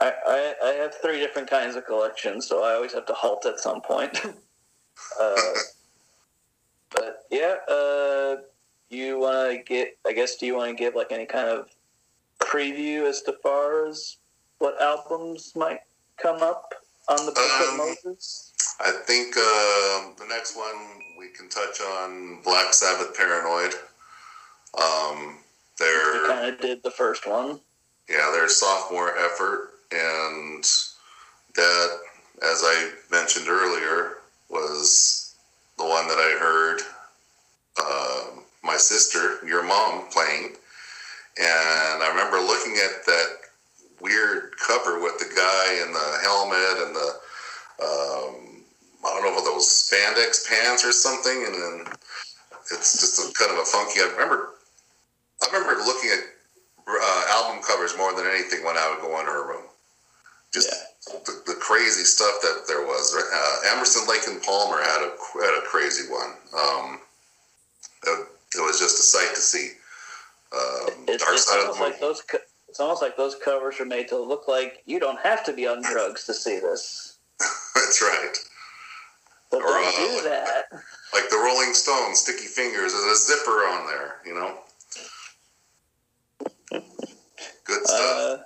[0.00, 3.46] I, I, I have three different kinds of collections, so I always have to halt
[3.46, 4.18] at some point.
[5.20, 5.34] uh,
[6.90, 8.36] but yeah, uh,
[8.90, 9.96] you want to get?
[10.06, 11.68] I guess do you want to give like any kind of
[12.38, 14.16] preview as to far as
[14.58, 15.80] what albums might
[16.16, 16.74] come up
[17.08, 18.52] on the Book of Um, Moses?
[18.80, 23.74] I think uh, the next one we can touch on Black Sabbath Paranoid.
[24.80, 25.38] Um,
[25.78, 27.60] they're kind of did the first one.
[28.08, 30.62] yeah, their sophomore effort, and
[31.54, 31.98] that,
[32.42, 34.18] as I mentioned earlier,
[34.50, 35.34] was
[35.78, 36.80] the one that I heard
[37.78, 40.54] uh, my sister, your mom, playing,
[41.38, 43.36] and I remember looking at that
[44.00, 47.08] weird cover with the guy in the helmet and the
[47.82, 48.64] um,
[49.04, 51.86] I don't know what those spandex pants or something, and then
[52.72, 54.00] it's just a kind of a funky.
[54.00, 54.54] I remember,
[55.42, 56.24] I remember looking at
[56.88, 59.64] uh, album covers more than anything when I would go into her room.
[60.52, 60.70] Just
[61.26, 63.14] the, the crazy stuff that there was.
[63.14, 65.10] Uh, Emerson, Lake and Palmer had a
[65.44, 66.32] had a crazy one.
[66.56, 67.00] Um,
[68.06, 68.26] it,
[68.56, 69.72] it was just a sight to see.
[70.52, 71.90] Um, It's, Dark Side of the Moon.
[71.90, 72.22] like those.
[72.22, 72.38] co-
[72.76, 75.66] It's almost like those covers are made to look like you don't have to be
[75.66, 77.16] on drugs to see this.
[77.74, 78.36] That's right.
[79.50, 80.64] But Or, don't uh, do like- that.
[81.14, 84.16] Like the Rolling Stones, Sticky Fingers, there's a zipper on there.
[84.26, 84.58] You know.
[87.64, 87.90] Good stuff.
[87.94, 88.36] Uh,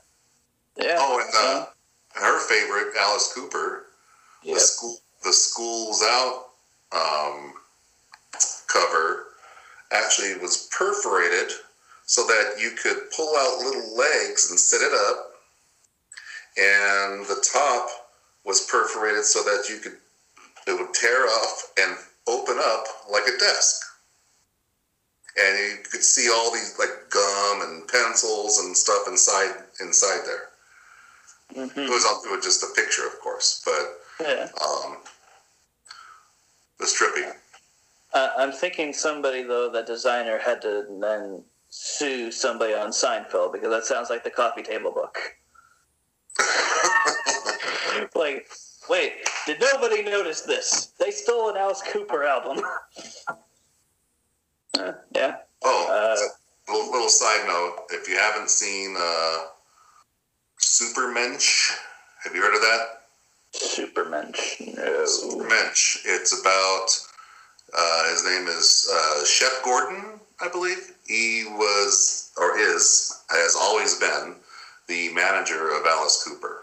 [0.77, 0.95] yeah.
[1.01, 1.67] oh, and uh,
[2.25, 3.87] her favorite, Alice Cooper,
[4.45, 4.55] Yep.
[4.55, 6.51] the school, the schools out
[6.93, 7.55] um,
[8.69, 9.25] cover
[9.91, 11.51] actually was perforated
[12.11, 15.31] so that you could pull out little legs and sit it up,
[16.59, 17.89] and the top
[18.43, 19.97] was perforated so that you could
[20.67, 21.97] it would tear off and
[22.27, 23.87] open up like a desk.
[25.41, 30.49] And you could see all these like gum and pencils and stuff inside inside there.
[31.55, 31.87] Mhm.
[31.87, 34.49] It was all it was just a picture, of course, but Yeah.
[34.61, 34.99] um,
[36.79, 37.33] the stripping.
[38.13, 43.71] Uh, I'm thinking somebody though, that designer had to then sue somebody on Seinfeld because
[43.71, 45.17] that sounds like the coffee table book.
[48.15, 48.49] like,
[48.89, 49.13] wait,
[49.47, 50.93] did nobody notice this?
[50.99, 52.63] They stole an Alice Cooper album.
[54.79, 55.37] Uh, yeah.
[55.63, 59.39] Oh, Uh, little, little side note: if you haven't seen uh,
[60.61, 61.73] Supermensch,
[62.23, 63.03] have you heard of that?
[63.53, 64.75] Supermensch.
[64.77, 65.05] No.
[65.05, 65.99] Supermensch.
[66.05, 66.87] It's about
[67.77, 70.93] uh, his name is uh, Shep Gordon, I believe.
[71.07, 74.37] He was or is has always been
[74.89, 76.63] the manager of Alice Cooper,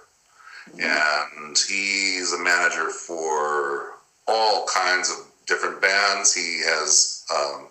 [0.80, 3.94] and he's a manager for
[4.28, 6.34] all kinds of different bands.
[6.34, 7.68] He has um,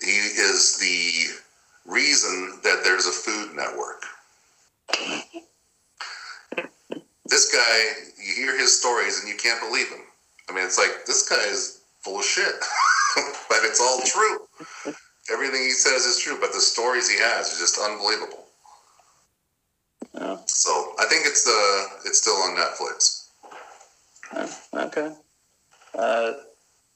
[0.00, 4.04] he is the reason that there's a Food Network.
[7.26, 10.00] this guy, you hear his stories and you can't believe him.
[10.48, 12.54] I mean, it's like this guy is full of shit,
[13.48, 14.94] but it's all true.
[15.32, 18.46] Everything he says is true, but the stories he has are just unbelievable.
[20.16, 23.28] Oh, So I think it's uh, it's still on Netflix.
[24.34, 25.14] oh, okay.
[25.96, 26.32] Uh,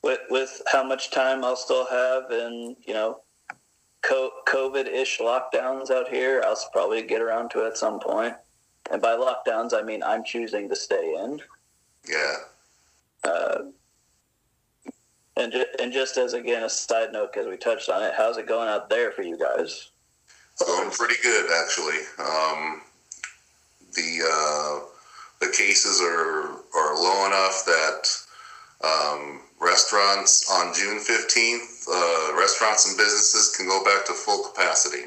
[0.02, 3.20] with with how much time I'll still have, and you know,
[4.02, 8.34] co- COVID-ish lockdowns out here, I'll probably get around to it at some point.
[8.90, 11.40] And by lockdowns, I mean I'm choosing to stay in.
[12.08, 12.34] Yeah.
[13.22, 13.58] Uh,
[15.36, 18.36] and ju- and just as again a side note, because we touched on it, how's
[18.36, 19.90] it going out there for you guys?
[20.52, 21.98] It's going pretty good, actually.
[22.18, 22.82] Um,
[23.94, 24.80] the uh,
[25.40, 28.16] the cases are are low enough that
[28.84, 35.06] um, restaurants on June fifteenth, uh, restaurants and businesses can go back to full capacity.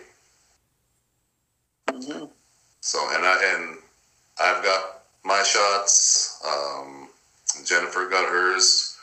[1.90, 2.26] hmm
[2.82, 3.78] So, and I and
[4.40, 6.42] I've got my shots.
[6.46, 7.08] Um,
[7.66, 8.98] Jennifer got hers.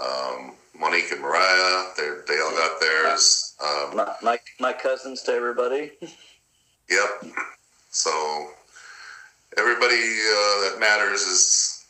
[0.00, 3.54] Um, Monique and Mariah, they they all got theirs.
[3.62, 5.92] Um, My, my my cousins to everybody.
[6.90, 7.32] Yep.
[7.92, 8.10] So
[9.56, 11.86] everybody uh, that matters is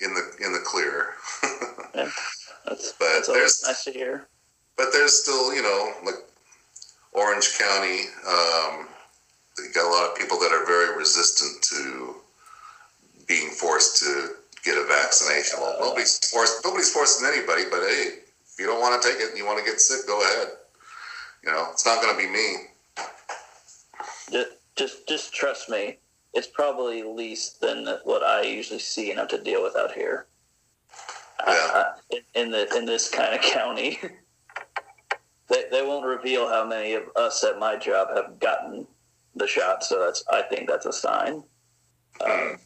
[0.00, 1.14] in the in the clear.
[1.92, 4.28] That's But that's there's- nice to hear.
[4.76, 6.14] but there's still, you know, like
[7.14, 8.86] Orange County, um,
[9.58, 12.14] you got a lot of people that are very resistant to
[13.26, 15.58] being forced to get a vaccination.
[15.60, 16.64] Well, nobody's forced.
[16.64, 17.64] Nobody's forcing anybody.
[17.68, 18.18] But hey,
[18.54, 20.48] if you don't want to take it and you want to get sick, go ahead.
[21.44, 22.56] You know, it's not going to be me.
[24.30, 25.98] Just, just, just trust me.
[26.34, 30.26] It's probably least than what I usually see and have to deal with out here.
[31.46, 31.70] Yeah.
[31.74, 33.98] Uh, in, in the in this kind of county,
[35.48, 38.86] they they won't reveal how many of us at my job have gotten
[39.36, 39.84] the shot.
[39.84, 41.42] So that's I think that's a sign.
[42.24, 42.56] Um,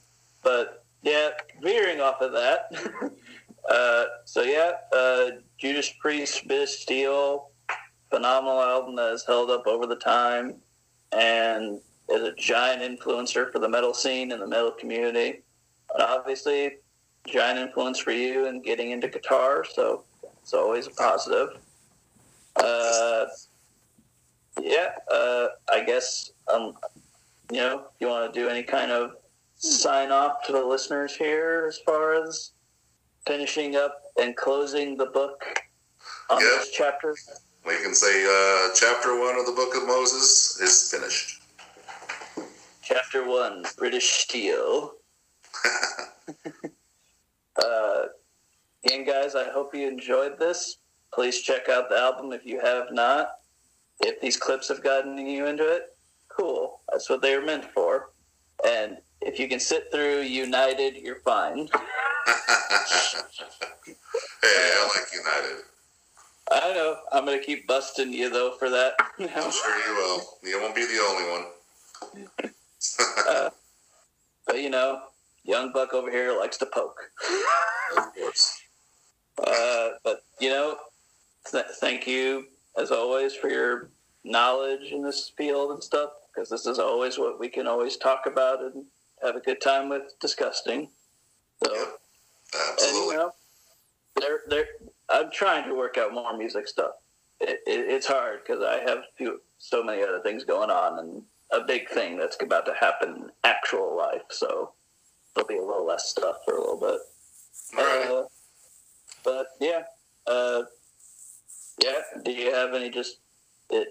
[0.43, 1.31] but yeah,
[1.63, 3.13] veering off of that.
[3.71, 7.51] uh, so yeah, uh, Judas Priest, British Steel,
[8.11, 10.55] phenomenal album that has held up over the time,
[11.13, 15.43] and is a giant influencer for the metal scene and the metal community.
[15.95, 16.77] And obviously,
[17.27, 19.65] giant influence for you in getting into guitar.
[19.65, 20.05] So
[20.41, 21.51] it's always a positive.
[22.57, 23.27] Uh,
[24.61, 26.75] yeah, uh, I guess um,
[27.51, 29.17] you know, you want to do any kind of
[29.57, 32.53] sign off to the listeners here as far as
[33.29, 35.45] finishing up and closing the book
[36.31, 36.47] on Yeah.
[36.59, 37.15] this chapter?
[37.65, 41.43] We can say uh, chapter one of the Book of Moses is finished.
[42.83, 44.95] Chapter one, British Steel.
[47.63, 48.07] uh,
[48.85, 50.79] again, guys, I hope you enjoyed this.
[51.13, 53.33] Please check out the album if you have not.
[54.01, 55.95] If these clips have gotten you into it,
[56.29, 56.81] cool.
[56.91, 58.11] That's what they were meant for.
[58.67, 61.69] And if you can sit through United, you're fine.
[63.87, 63.95] hey,
[64.45, 65.65] I like United.
[66.51, 66.97] I know.
[67.13, 68.95] I'm gonna keep busting you though for that.
[69.19, 70.23] I'm sure you will.
[70.45, 71.45] You won't be the only one.
[73.29, 73.51] uh,
[74.47, 75.03] but you know,
[75.45, 76.99] young buck over here likes to poke.
[77.97, 78.63] Of course.
[79.47, 80.77] Uh, but you know,
[81.51, 82.47] th- thank you
[82.79, 83.91] as always for your
[84.25, 88.27] knowledge in this field and stuff, because this is always what we can always talk
[88.27, 88.85] about and
[89.23, 90.89] have a good time with discussing.
[91.65, 91.89] So, Yep.
[92.55, 93.17] And you Absolutely.
[93.17, 93.33] know,
[94.21, 94.67] they're, they're,
[95.09, 96.93] I'm trying to work out more music stuff.
[97.41, 101.23] It, it, it's hard because I have few, so many other things going on and
[101.51, 104.23] a big thing that's about to happen in actual life.
[104.31, 104.73] So
[105.35, 107.01] there'll be a little less stuff for a little bit.
[107.77, 108.23] Alrighty.
[108.23, 108.27] Uh,
[109.25, 109.83] but yeah,
[110.27, 110.63] uh,
[111.83, 112.01] yeah.
[112.25, 113.19] Do you have any just
[113.71, 113.89] it,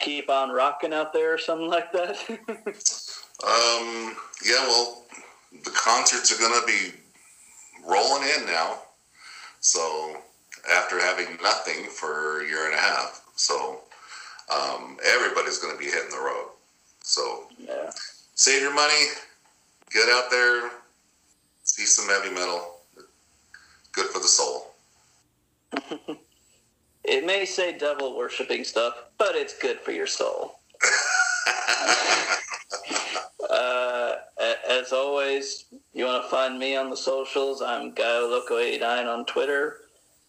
[0.00, 2.16] keep on rocking out there or something like that?
[3.44, 4.16] Um,
[4.46, 5.04] yeah, well,
[5.62, 6.98] the concerts are going to be
[7.86, 8.78] rolling in now.
[9.60, 10.16] So,
[10.70, 13.22] after having nothing for a year and a half.
[13.36, 13.80] So,
[14.52, 16.48] um, everybody's going to be hitting the road.
[17.02, 17.90] So, yeah.
[18.34, 19.06] save your money,
[19.92, 20.70] get out there,
[21.64, 22.80] see some heavy metal.
[23.92, 24.74] Good for the soul.
[27.06, 30.58] It may say devil worshipping stuff, but it's good for your soul.
[33.56, 34.16] Uh,
[34.68, 37.62] as always, you want to find me on the socials.
[37.62, 39.78] I'm GuyoLoco89 on Twitter.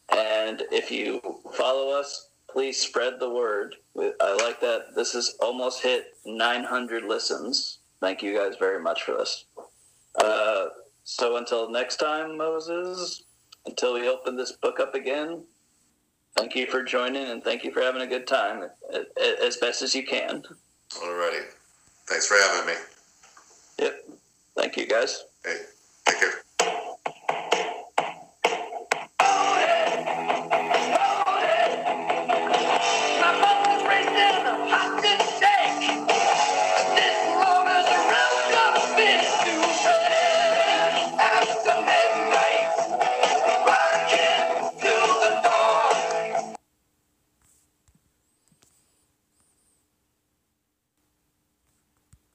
[0.10, 1.22] And if you
[1.54, 3.76] follow us, please spread the word.
[3.98, 4.96] I like that.
[4.96, 7.80] This has almost hit 900 listens.
[8.00, 9.46] Thank you guys very much for this.
[10.18, 10.68] Uh,
[11.04, 13.24] so until next time, Moses,
[13.66, 15.44] until we open this book up again,
[16.38, 18.64] thank you for joining and thank you for having a good time
[18.94, 20.44] a- as best as you can.
[20.92, 21.44] Alrighty.
[22.08, 22.97] Thanks for having me.
[23.80, 24.10] Yep.
[24.58, 25.24] Thank you, guys.
[25.46, 25.58] Hey.